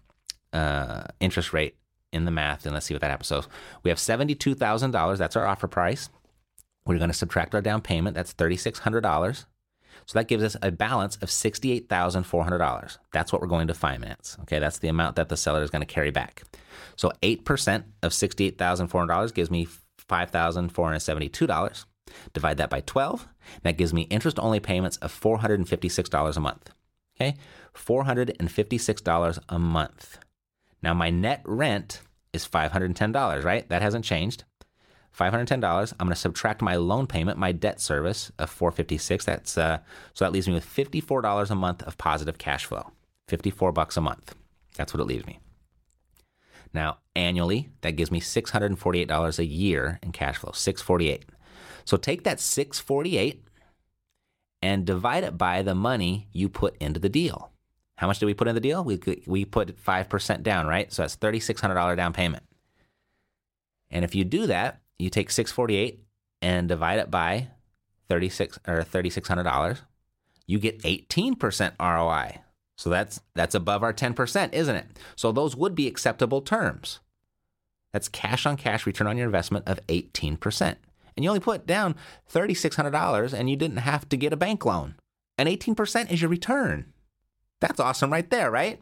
[0.52, 1.76] uh, interest rate
[2.12, 3.28] in the math, and let's see what that happens.
[3.28, 3.44] So
[3.84, 5.20] we have seventy-two thousand dollars.
[5.20, 6.10] That's our offer price.
[6.86, 8.16] We're to subtract our down payment.
[8.16, 9.46] That's thirty-six hundred dollars.
[10.12, 12.98] So that gives us a balance of $68,400.
[13.14, 14.36] That's what we're going to finance.
[14.42, 16.44] Okay, that's the amount that the seller is going to carry back.
[16.98, 19.70] So 8% of $68,400 gives me
[20.10, 21.86] $5,472.
[22.34, 23.26] Divide that by 12.
[23.64, 26.72] That gives me interest only payments of $456 a month.
[27.16, 27.38] Okay,
[27.74, 30.18] $456 a month.
[30.84, 32.02] Now my net rent
[32.34, 33.70] is $510, right?
[33.70, 34.44] That hasn't changed.
[35.18, 35.94] $510.
[36.00, 39.26] I'm going to subtract my loan payment, my debt service of 456.
[39.26, 39.80] That's uh,
[40.14, 42.92] so that leaves me with $54 a month of positive cash flow.
[43.28, 44.36] 54 bucks a month.
[44.76, 45.40] That's what it leaves me.
[46.74, 50.52] Now, annually, that gives me $648 a year in cash flow.
[50.54, 51.26] 648.
[51.84, 53.44] So take that 648
[54.62, 57.52] and divide it by the money you put into the deal.
[57.98, 58.84] How much did we put in the deal?
[58.84, 60.92] We we put 5% down, right?
[60.92, 62.44] So that's $3600 down payment.
[63.92, 66.04] And if you do that, you take 648
[66.42, 67.48] and divide it by
[68.10, 69.80] 36 or $3600
[70.48, 72.42] you get 18% ROI
[72.82, 74.88] so that's that's above our 10% isn't it?
[75.16, 77.00] So those would be acceptable terms.
[77.94, 80.76] That's cash on cash return on your investment of 18%
[81.16, 81.94] and you only put down
[82.34, 84.96] $3600 and you didn't have to get a bank loan.
[85.38, 86.92] And 18% is your return.
[87.60, 88.82] That's awesome right there right?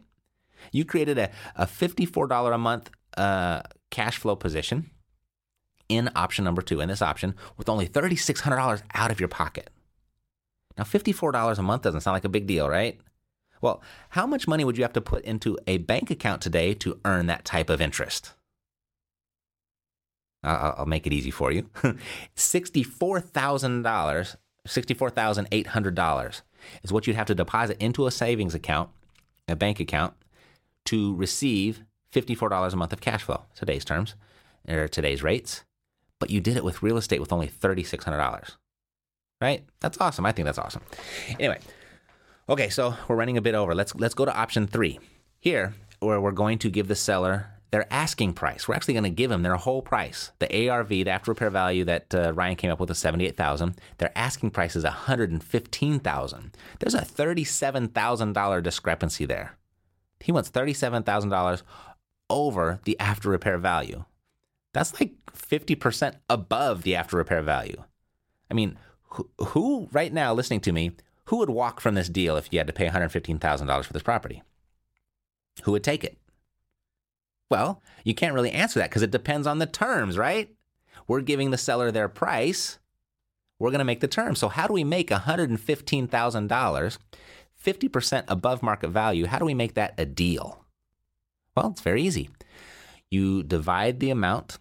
[0.72, 4.88] You created a, a $54 a month uh, cash flow position
[5.90, 9.68] in option number two, in this option, with only $3,600 out of your pocket.
[10.78, 12.98] Now, $54 a month doesn't sound like a big deal, right?
[13.60, 16.98] Well, how much money would you have to put into a bank account today to
[17.04, 18.32] earn that type of interest?
[20.42, 21.64] I'll, make it easy for you.
[22.36, 26.40] $64,000, $64,800
[26.82, 28.88] is what you'd have to deposit into a savings account,
[29.48, 30.14] a bank account,
[30.86, 31.82] to receive
[32.14, 34.14] $54 a month of cash flow, today's terms,
[34.66, 35.64] or today's rates
[36.20, 38.56] but you did it with real estate with only $3,600.
[39.40, 39.64] Right?
[39.80, 40.26] That's awesome.
[40.26, 40.82] I think that's awesome.
[41.30, 41.58] Anyway,
[42.48, 43.74] okay, so we're running a bit over.
[43.74, 45.00] Let's let's go to option three.
[45.40, 48.66] Here, where we're going to give the seller their asking price.
[48.66, 50.32] We're actually going to give them their whole price.
[50.40, 53.80] The ARV, the after repair value that uh, Ryan came up with, is seventy-eight thousand.
[53.98, 56.56] Their asking price is one hundred and fifteen thousand.
[56.80, 59.56] There's a thirty-seven thousand dollar discrepancy there.
[60.20, 61.62] He wants thirty-seven thousand dollars
[62.28, 64.04] over the after repair value.
[64.72, 67.82] That's like 50% above the after repair value.
[68.50, 68.78] I mean,
[69.10, 70.92] who, who, right now listening to me,
[71.26, 74.42] who would walk from this deal if you had to pay $115,000 for this property?
[75.64, 76.18] Who would take it?
[77.50, 80.54] Well, you can't really answer that because it depends on the terms, right?
[81.08, 82.78] We're giving the seller their price.
[83.58, 84.38] We're going to make the terms.
[84.38, 86.98] So, how do we make $115,000,
[87.64, 89.26] 50% above market value?
[89.26, 90.64] How do we make that a deal?
[91.56, 92.30] Well, it's very easy.
[93.10, 94.58] You divide the amount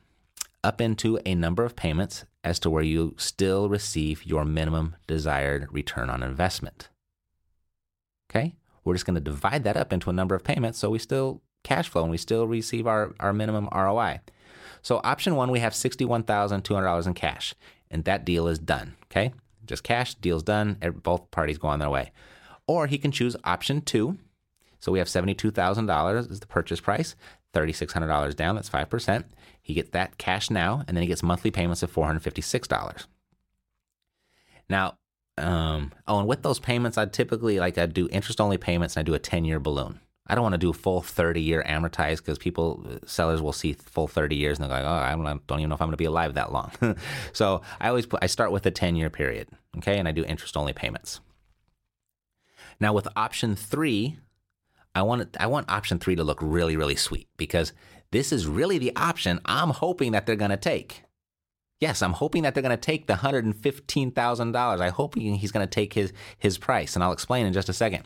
[0.63, 5.67] up into a number of payments as to where you still receive your minimum desired
[5.71, 6.89] return on investment.
[8.29, 8.55] Okay?
[8.89, 11.41] we're just going to divide that up into a number of payments so we still
[11.63, 14.19] cash flow and we still receive our, our minimum ROI.
[14.81, 17.53] So option one, we have $61,200 in cash,
[17.91, 18.95] and that deal is done.
[19.05, 19.33] Okay,
[19.65, 20.77] just cash, deal's done.
[21.03, 22.11] Both parties go on their way.
[22.65, 24.17] Or he can choose option two.
[24.79, 27.15] So we have $72,000 is the purchase price,
[27.53, 29.23] $3,600 down, that's 5%.
[29.61, 33.05] He gets that cash now, and then he gets monthly payments of $456.
[34.69, 34.97] Now,
[35.37, 39.01] um, oh, and with those payments, I'd typically like I'd do interest only payments and
[39.01, 39.99] I do a 10 year balloon.
[40.27, 44.07] I don't want to do full 30 year amortized because people, sellers will see full
[44.07, 45.97] 30 years and they're like, oh, I don't, don't even know if I'm going to
[45.97, 46.71] be alive that long.
[47.33, 49.47] so I always put, I start with a 10 year period.
[49.77, 49.97] Okay.
[49.97, 51.19] And I do interest only payments.
[52.79, 54.19] Now with option three,
[54.99, 57.73] I want, I want option three to look really, really sweet because
[58.11, 61.03] this is really the option I'm hoping that they're going to take.
[61.79, 64.81] Yes, I'm hoping that they're going to take the $115,000.
[64.81, 67.73] I hope he's going to take his, his price, and I'll explain in just a
[67.73, 68.03] second.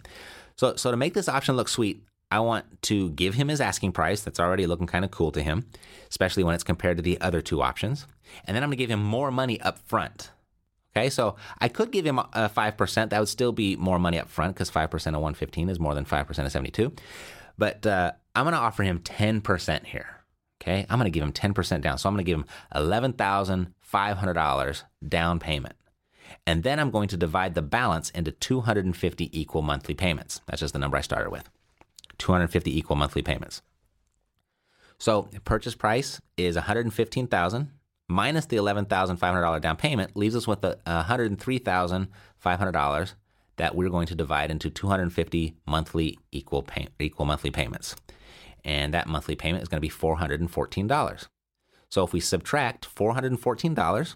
[0.56, 3.94] So, so to make this option look sweet, I want to give him his asking
[3.94, 4.22] price.
[4.22, 5.66] That's already looking kind of cool to him,
[6.10, 8.06] especially when it's compared to the other two options.
[8.46, 10.32] And then I'm going to give him more money up front.
[10.96, 13.10] Okay, so I could give him a 5%.
[13.10, 16.06] That would still be more money up front because 5% of 115 is more than
[16.06, 16.94] 5% of 72.
[17.58, 20.22] But uh, I'm going to offer him 10% here.
[20.62, 21.98] Okay, I'm going to give him 10% down.
[21.98, 25.76] So I'm going to give him $11,500 down payment.
[26.46, 30.40] And then I'm going to divide the balance into 250 equal monthly payments.
[30.48, 31.50] That's just the number I started with
[32.18, 33.62] 250 equal monthly payments.
[34.98, 37.72] So purchase price is 115,000
[38.08, 43.14] minus the $11,500 down payment leaves us with $103,500
[43.56, 47.96] that we're going to divide into 250 monthly equal pay, equal monthly payments
[48.64, 51.28] and that monthly payment is going to be $414.
[51.90, 54.16] So if we subtract $414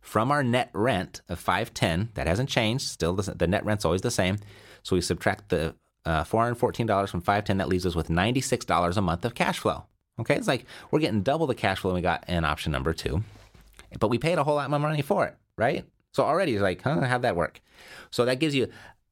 [0.00, 4.02] from our net rent of 510, that hasn't changed, still the, the net rent's always
[4.02, 4.38] the same.
[4.82, 5.74] So we subtract the
[6.04, 9.84] uh, $414 from 510, that leaves us with $96 a month of cash flow.
[10.20, 13.22] Okay, it's like we're getting double the cash flow we got in option number two,
[14.00, 15.84] but we paid a whole lot more money for it, right?
[16.12, 17.60] So already it's like, huh, how'd that work?
[18.10, 18.62] So that gives you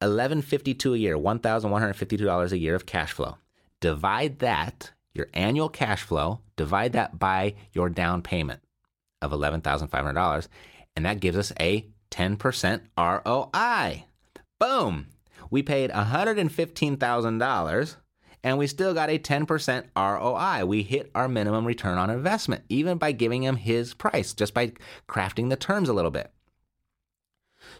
[0.00, 3.36] 1152 a year, $1,152 a year of cash flow
[3.80, 8.60] divide that, your annual cash flow, divide that by your down payment
[9.22, 10.48] of $11,500,
[10.94, 14.04] and that gives us a 10% ROI.
[14.58, 15.06] Boom!
[15.50, 17.40] We paid $115,000 and
[18.54, 20.66] we still got a 10% ROI.
[20.66, 24.72] We hit our minimum return on investment, even by giving him his price, just by
[25.09, 26.30] crafting the terms a little bit.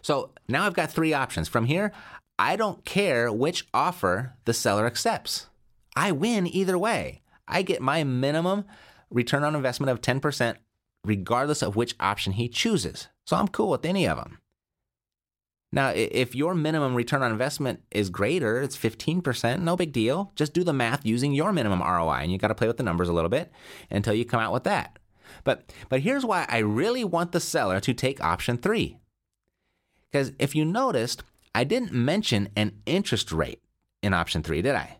[0.01, 1.47] So now I've got three options.
[1.47, 1.93] From here,
[2.37, 5.47] I don't care which offer the seller accepts.
[5.95, 7.21] I win either way.
[7.47, 8.65] I get my minimum
[9.09, 10.57] return on investment of 10%
[11.05, 13.07] regardless of which option he chooses.
[13.25, 14.39] So I'm cool with any of them.
[15.71, 20.31] Now, if your minimum return on investment is greater, it's 15%, no big deal.
[20.35, 22.83] Just do the math using your minimum ROI and you got to play with the
[22.83, 23.51] numbers a little bit
[23.91, 24.97] until you come out with that.
[25.43, 28.97] But but here's why I really want the seller to take option 3.
[30.13, 33.61] Cuz if you noticed, I didn't mention an interest rate
[34.01, 34.99] in option 3, did I?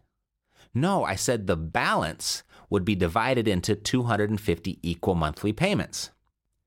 [0.73, 6.11] No, I said the balance would be divided into 250 equal monthly payments.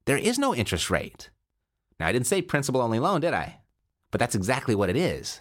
[0.07, 1.31] There is no interest rate.
[1.99, 3.60] Now, I didn't say principal only loan, did I?
[4.11, 5.41] But that's exactly what it is.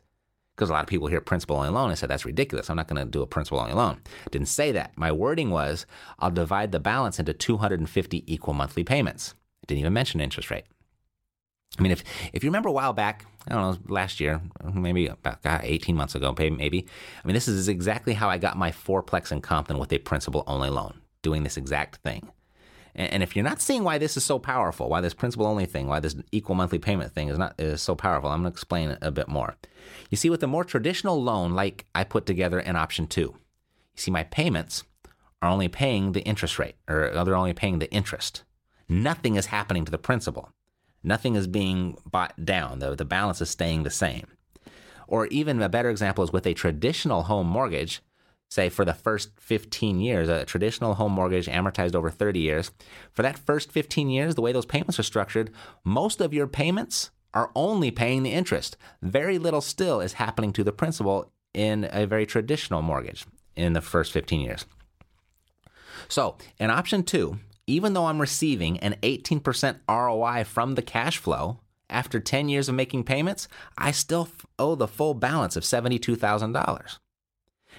[0.55, 2.69] Because a lot of people hear principal only loan and said, that's ridiculous.
[2.69, 4.01] I'm not going to do a principal only loan.
[4.29, 4.91] Didn't say that.
[4.97, 5.85] My wording was,
[6.19, 9.35] I'll divide the balance into 250 equal monthly payments.
[9.67, 10.65] Didn't even mention interest rate.
[11.77, 12.03] I mean, if,
[12.33, 14.41] if you remember a while back, I don't know, last year,
[14.73, 16.85] maybe about 18 months ago, maybe.
[17.23, 20.43] I mean, this is exactly how I got my fourplex in Compton with a principal
[20.45, 22.29] only loan, doing this exact thing.
[22.99, 25.87] And, if you're not seeing why this is so powerful, why this principal only thing,
[25.87, 28.89] why this equal monthly payment thing is not is so powerful, I'm going to explain
[28.89, 29.55] it a bit more.
[30.09, 33.95] You see, with a more traditional loan, like I put together in option two, you
[33.95, 34.83] see, my payments
[35.41, 38.43] are only paying the interest rate, or they're only paying the interest.
[38.89, 40.49] Nothing is happening to the principal.
[41.01, 44.27] Nothing is being bought down, though the balance is staying the same.
[45.07, 48.01] Or even a better example is with a traditional home mortgage,
[48.49, 52.71] say for the first 15 years, a traditional home mortgage amortized over 30 years.
[53.11, 55.51] For that first 15 years, the way those payments are structured,
[55.83, 58.75] most of your payments are only paying the interest.
[59.01, 63.81] Very little still is happening to the principal in a very traditional mortgage in the
[63.81, 64.65] first 15 years.
[66.07, 71.59] So, in option two, even though I'm receiving an 18% ROI from the cash flow,
[71.87, 76.97] after 10 years of making payments, I still owe the full balance of $72,000.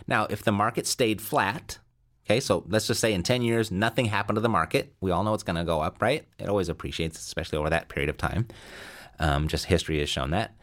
[0.06, 1.78] Now, if the market stayed flat,
[2.26, 4.94] okay, so let's just say in 10 years, nothing happened to the market.
[5.00, 6.26] We all know it's going to go up, right?
[6.38, 8.48] It always appreciates, especially over that period of time.
[9.18, 10.54] Um, just history has shown that.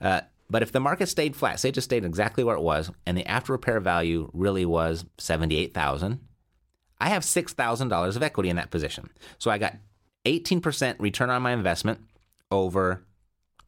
[0.00, 2.90] Uh, But if the market stayed flat, say it just stayed exactly where it was,
[3.04, 6.20] and the after repair value really was 78,000,
[6.98, 9.10] I have $6,000 of equity in that position.
[9.38, 9.76] So I got
[10.24, 12.00] 18% return on my investment
[12.50, 13.04] over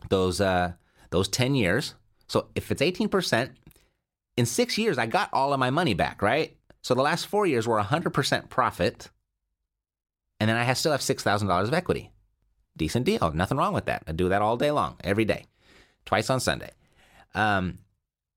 [0.09, 0.73] those uh,
[1.11, 1.95] those 10 years.
[2.27, 3.51] So if it's 18%,
[4.39, 6.57] in 6 years I got all of my money back, right?
[6.83, 9.11] So the last 4 years were 100% profit.
[10.41, 12.13] And then I still have $6,000 of equity.
[12.77, 13.33] Decent deal.
[13.33, 14.05] Nothing wrong with that.
[14.07, 15.47] I do that all day long, every day
[16.09, 16.71] twice on Sunday.
[17.35, 17.79] Um,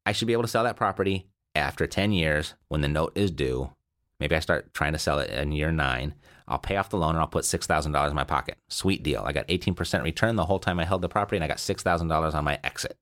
[0.06, 3.32] I should be able to sell that property after 10 years when the note is
[3.32, 3.72] due.
[4.20, 6.14] Maybe I start trying to sell it in year nine.
[6.48, 8.58] I'll pay off the loan and I'll put $6,000 in my pocket.
[8.68, 9.24] Sweet deal.
[9.26, 12.34] I got 18% return the whole time I held the property and I got $6,000
[12.34, 12.98] on my exit.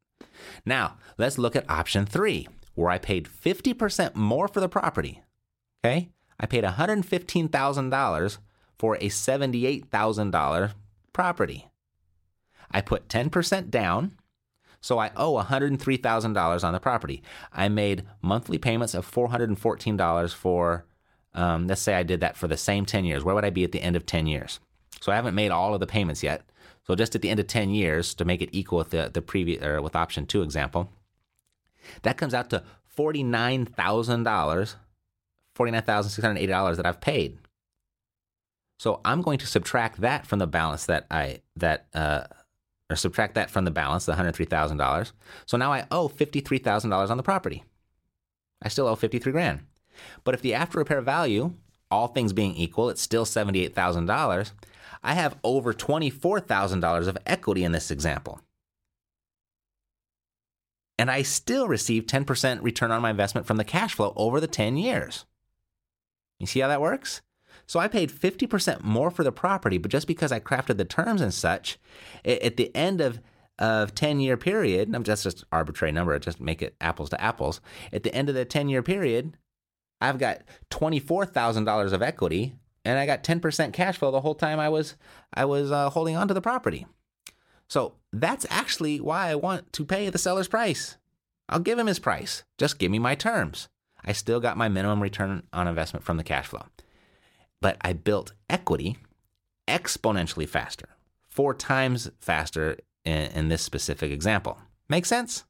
[0.65, 2.47] Now, let's look at option three,
[2.79, 5.21] where I paid 50% more for the property.
[5.83, 6.09] Okay?
[6.39, 8.37] I paid $115,000
[8.77, 10.71] for a $78,000
[11.11, 11.67] property.
[12.71, 14.13] I put 10% down
[14.81, 17.21] so I owe $103,000 on the property.
[17.51, 20.85] I made monthly payments of $414 for,
[21.33, 23.23] um, let's say I did that for the same 10 years.
[23.23, 24.59] Where would I be at the end of 10 years?
[25.01, 26.43] So I haven't made all of the payments yet.
[26.87, 29.21] So just at the end of 10 years, to make it equal with the, the
[29.21, 30.89] previous, or with option two example,
[32.03, 32.63] that comes out to
[32.97, 34.75] $49,000,
[35.57, 37.37] $49,680 that I've paid.
[38.77, 42.23] So I'm going to subtract that from the balance that I that uh,
[42.89, 45.11] or subtract that from the balance, the $103,000.
[45.45, 47.63] So now I owe $53,000 on the property.
[48.61, 49.59] I still owe 53 grand.
[50.23, 51.53] But if the after repair value,
[51.91, 54.51] all things being equal, it's still $78,000,
[55.03, 58.41] I have over $24,000 of equity in this example.
[60.99, 64.47] And I still receive 10% return on my investment from the cash flow over the
[64.47, 65.23] 10 years.
[66.39, 67.21] You see how that works?
[67.65, 71.21] So I paid 50% more for the property, but just because I crafted the terms
[71.21, 71.79] and such,
[72.25, 73.21] at the end of
[73.59, 77.61] of 10 year period, I'm just just arbitrary number, just make it apples to apples.
[77.93, 79.37] At the end of the 10 year period,
[80.01, 84.69] I've got $24,000 of equity and I got 10% cash flow the whole time I
[84.69, 84.95] was
[85.33, 86.85] I was uh, holding on to the property.
[87.69, 90.97] So that's actually why I want to pay the seller's price.
[91.47, 92.43] I'll give him his price.
[92.57, 93.69] Just give me my terms.
[94.03, 96.65] I still got my minimum return on investment from the cash flow
[97.61, 98.97] but I built equity
[99.67, 100.89] exponentially faster,
[101.29, 104.57] four times faster in, in this specific example.
[104.87, 105.43] Make sense?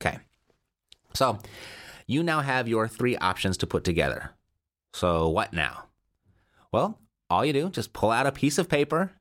[0.00, 0.18] Okay.
[1.14, 1.38] So
[2.06, 4.32] you now have your three options to put together.
[4.92, 5.84] So what now?
[6.72, 6.98] Well,
[7.30, 9.12] all you do, just pull out a piece of paper,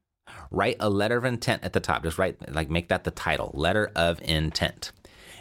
[0.52, 2.04] write a letter of intent at the top.
[2.04, 4.92] Just write, like, make that the title, letter of intent.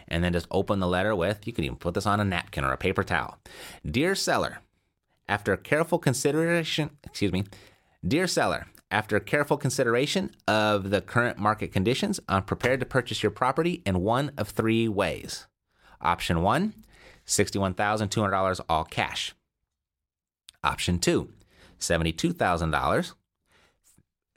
[0.08, 2.64] And then just open the letter with, you can even put this on a napkin
[2.64, 3.38] or a paper towel.
[3.84, 4.58] Dear seller,
[5.28, 7.44] after careful consideration, excuse me,
[8.06, 13.32] dear seller, after careful consideration of the current market conditions, I'm prepared to purchase your
[13.32, 15.46] property in one of three ways.
[16.00, 16.74] Option one,
[17.26, 19.34] $61,200 all cash.
[20.62, 21.32] Option two,
[21.80, 23.12] $72,000,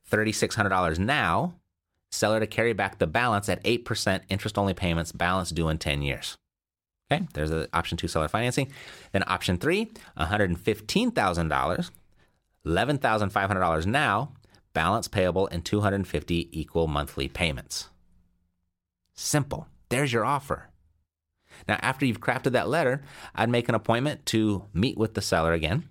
[0.10, 1.55] $3,600 now,
[2.12, 6.01] seller to carry back the balance at 8% interest only payments, balance due in 10
[6.01, 6.38] years.
[7.12, 8.72] Okay, there's the option two seller financing.
[9.12, 11.91] Then option three, $115,000,
[12.66, 14.34] $11,500 now,
[14.74, 17.89] balance payable in 250 equal monthly payments.
[19.16, 19.68] Simple.
[19.89, 20.70] There's your offer.
[21.68, 23.01] Now, after you've crafted that letter,
[23.36, 25.89] I'd make an appointment to meet with the seller again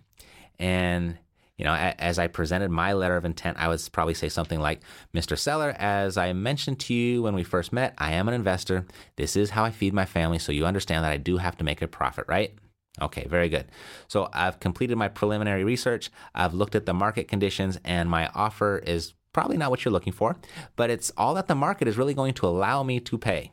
[0.58, 1.18] and
[1.58, 4.80] you know, as I presented my letter of intent, I would probably say something like,
[5.12, 5.36] Mr.
[5.36, 8.86] Seller, as I mentioned to you when we first met, I am an investor.
[9.16, 10.38] This is how I feed my family.
[10.38, 12.54] So you understand that I do have to make a profit, right?
[13.02, 13.66] Okay, very good.
[14.06, 16.10] So I've completed my preliminary research.
[16.34, 20.12] I've looked at the market conditions, and my offer is probably not what you're looking
[20.12, 20.36] for,
[20.76, 23.52] but it's all that the market is really going to allow me to pay.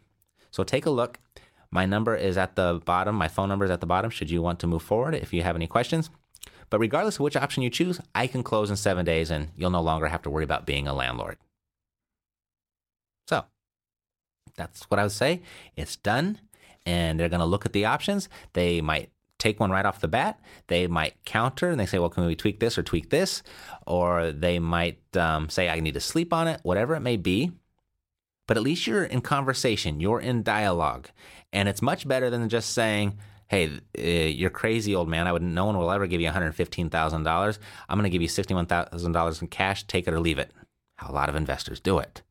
[0.51, 1.19] So take a look.
[1.71, 3.15] My number is at the bottom.
[3.15, 5.41] My phone number is at the bottom should you want to move forward if you
[5.41, 6.09] have any questions.
[6.69, 9.69] But regardless of which option you choose, I can close in seven days and you'll
[9.69, 11.37] no longer have to worry about being a landlord.
[13.27, 13.45] So
[14.55, 15.41] that's what I would say.
[15.75, 16.39] It's done.
[16.85, 18.29] And they're going to look at the options.
[18.53, 20.39] They might take one right off the bat.
[20.67, 23.43] They might counter and they say, well, can we tweak this or tweak this?
[23.85, 27.51] Or they might um, say, I need to sleep on it, whatever it may be.
[28.47, 31.09] But at least you're in conversation, you're in dialogue.
[31.51, 33.17] And it's much better than just saying,
[33.47, 35.27] hey, uh, you're crazy, old man.
[35.27, 37.59] I would no one will ever give you $115,000.
[37.89, 39.85] I'm going to give you $61,000 in cash.
[39.85, 40.51] Take it or leave it.
[40.97, 42.21] How a lot of investors do it.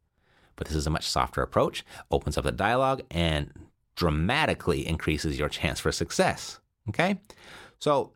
[0.56, 3.52] But this is a much softer approach, opens up the dialogue, and
[3.96, 6.60] dramatically increases your chance for success.
[6.88, 7.18] Okay?
[7.78, 8.12] So,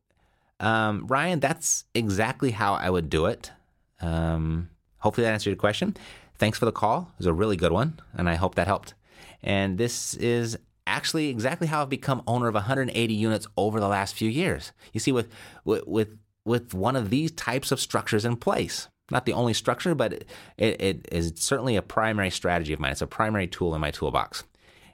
[0.61, 3.53] um, Ryan, that's exactly how I would do it.
[4.01, 5.97] Um, hopefully that answered your question.
[6.37, 7.11] Thanks for the call.
[7.15, 8.95] It was a really good one, and I hope that helped.
[9.43, 10.59] And this is
[10.89, 14.73] actually exactly how I've become owner of 180 units over the last few years.
[14.93, 15.29] You see, with
[15.65, 20.13] with with one of these types of structures in place, not the only structure, but
[20.13, 22.93] it, it is certainly a primary strategy of mine.
[22.93, 24.45] It's a primary tool in my toolbox.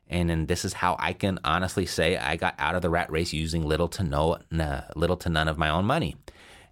[0.08, 3.10] And then this is how I can honestly say I got out of the rat
[3.10, 4.38] race using little to no,
[4.94, 6.16] little to none of my own money.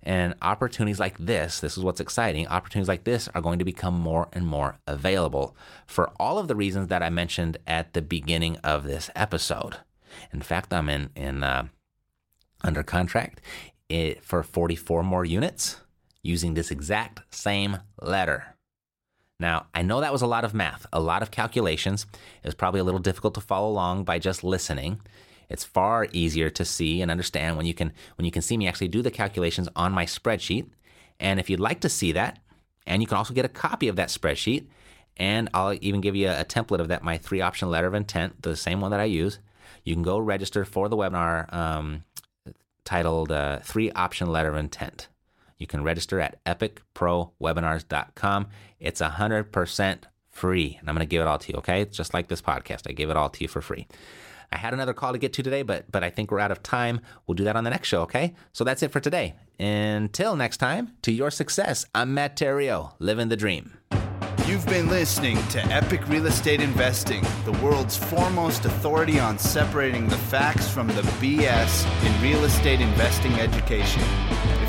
[0.03, 3.95] And opportunities like this, this is what's exciting, opportunities like this are going to become
[3.95, 8.57] more and more available for all of the reasons that I mentioned at the beginning
[8.59, 9.77] of this episode.
[10.33, 11.69] In fact, I'm in, in uh,
[12.63, 13.41] under contract
[13.91, 15.77] eh, for 44 more units
[16.23, 18.57] using this exact same letter.
[19.39, 22.07] Now, I know that was a lot of math, a lot of calculations.
[22.43, 25.01] It was probably a little difficult to follow along by just listening.
[25.53, 28.67] It's far easier to see and understand when you can when you can see me
[28.67, 30.69] actually do the calculations on my spreadsheet.
[31.21, 32.39] And if you'd like to see that,
[32.87, 34.67] and you can also get a copy of that spreadsheet,
[35.17, 37.95] and I'll even give you a, a template of that my three option letter of
[37.95, 39.39] intent, the same one that I use.
[39.85, 42.05] You can go register for the webinar um,
[42.85, 45.09] titled uh, Three Option Letter of Intent.
[45.59, 48.47] You can register at epicprowebinars.com.
[48.81, 49.99] It's 100%
[50.29, 51.83] free, and I'm going to give it all to you, okay?
[51.83, 52.89] It's just like this podcast.
[52.89, 53.87] I give it all to you for free.
[54.53, 56.63] I had another call to get to today, but but I think we're out of
[56.63, 57.01] time.
[57.27, 58.35] We'll do that on the next show, okay?
[58.53, 59.35] So that's it for today.
[59.59, 61.87] Until next time, to your success.
[61.95, 63.79] I'm Matt Theriault, living the dream.
[64.47, 70.17] You've been listening to Epic Real Estate Investing, the world's foremost authority on separating the
[70.17, 74.03] facts from the BS in real estate investing education.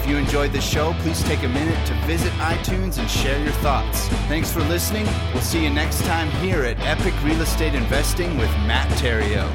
[0.03, 3.53] If you enjoyed the show, please take a minute to visit iTunes and share your
[3.53, 4.09] thoughts.
[4.27, 5.05] Thanks for listening.
[5.33, 9.49] We'll see you next time here at Epic Real Estate Investing with Matt Theriault.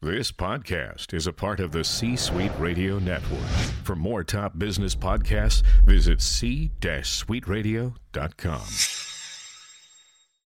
[0.00, 3.40] This podcast is a part of the C Suite Radio Network.
[3.82, 9.11] For more top business podcasts, visit c-suiteradio.com.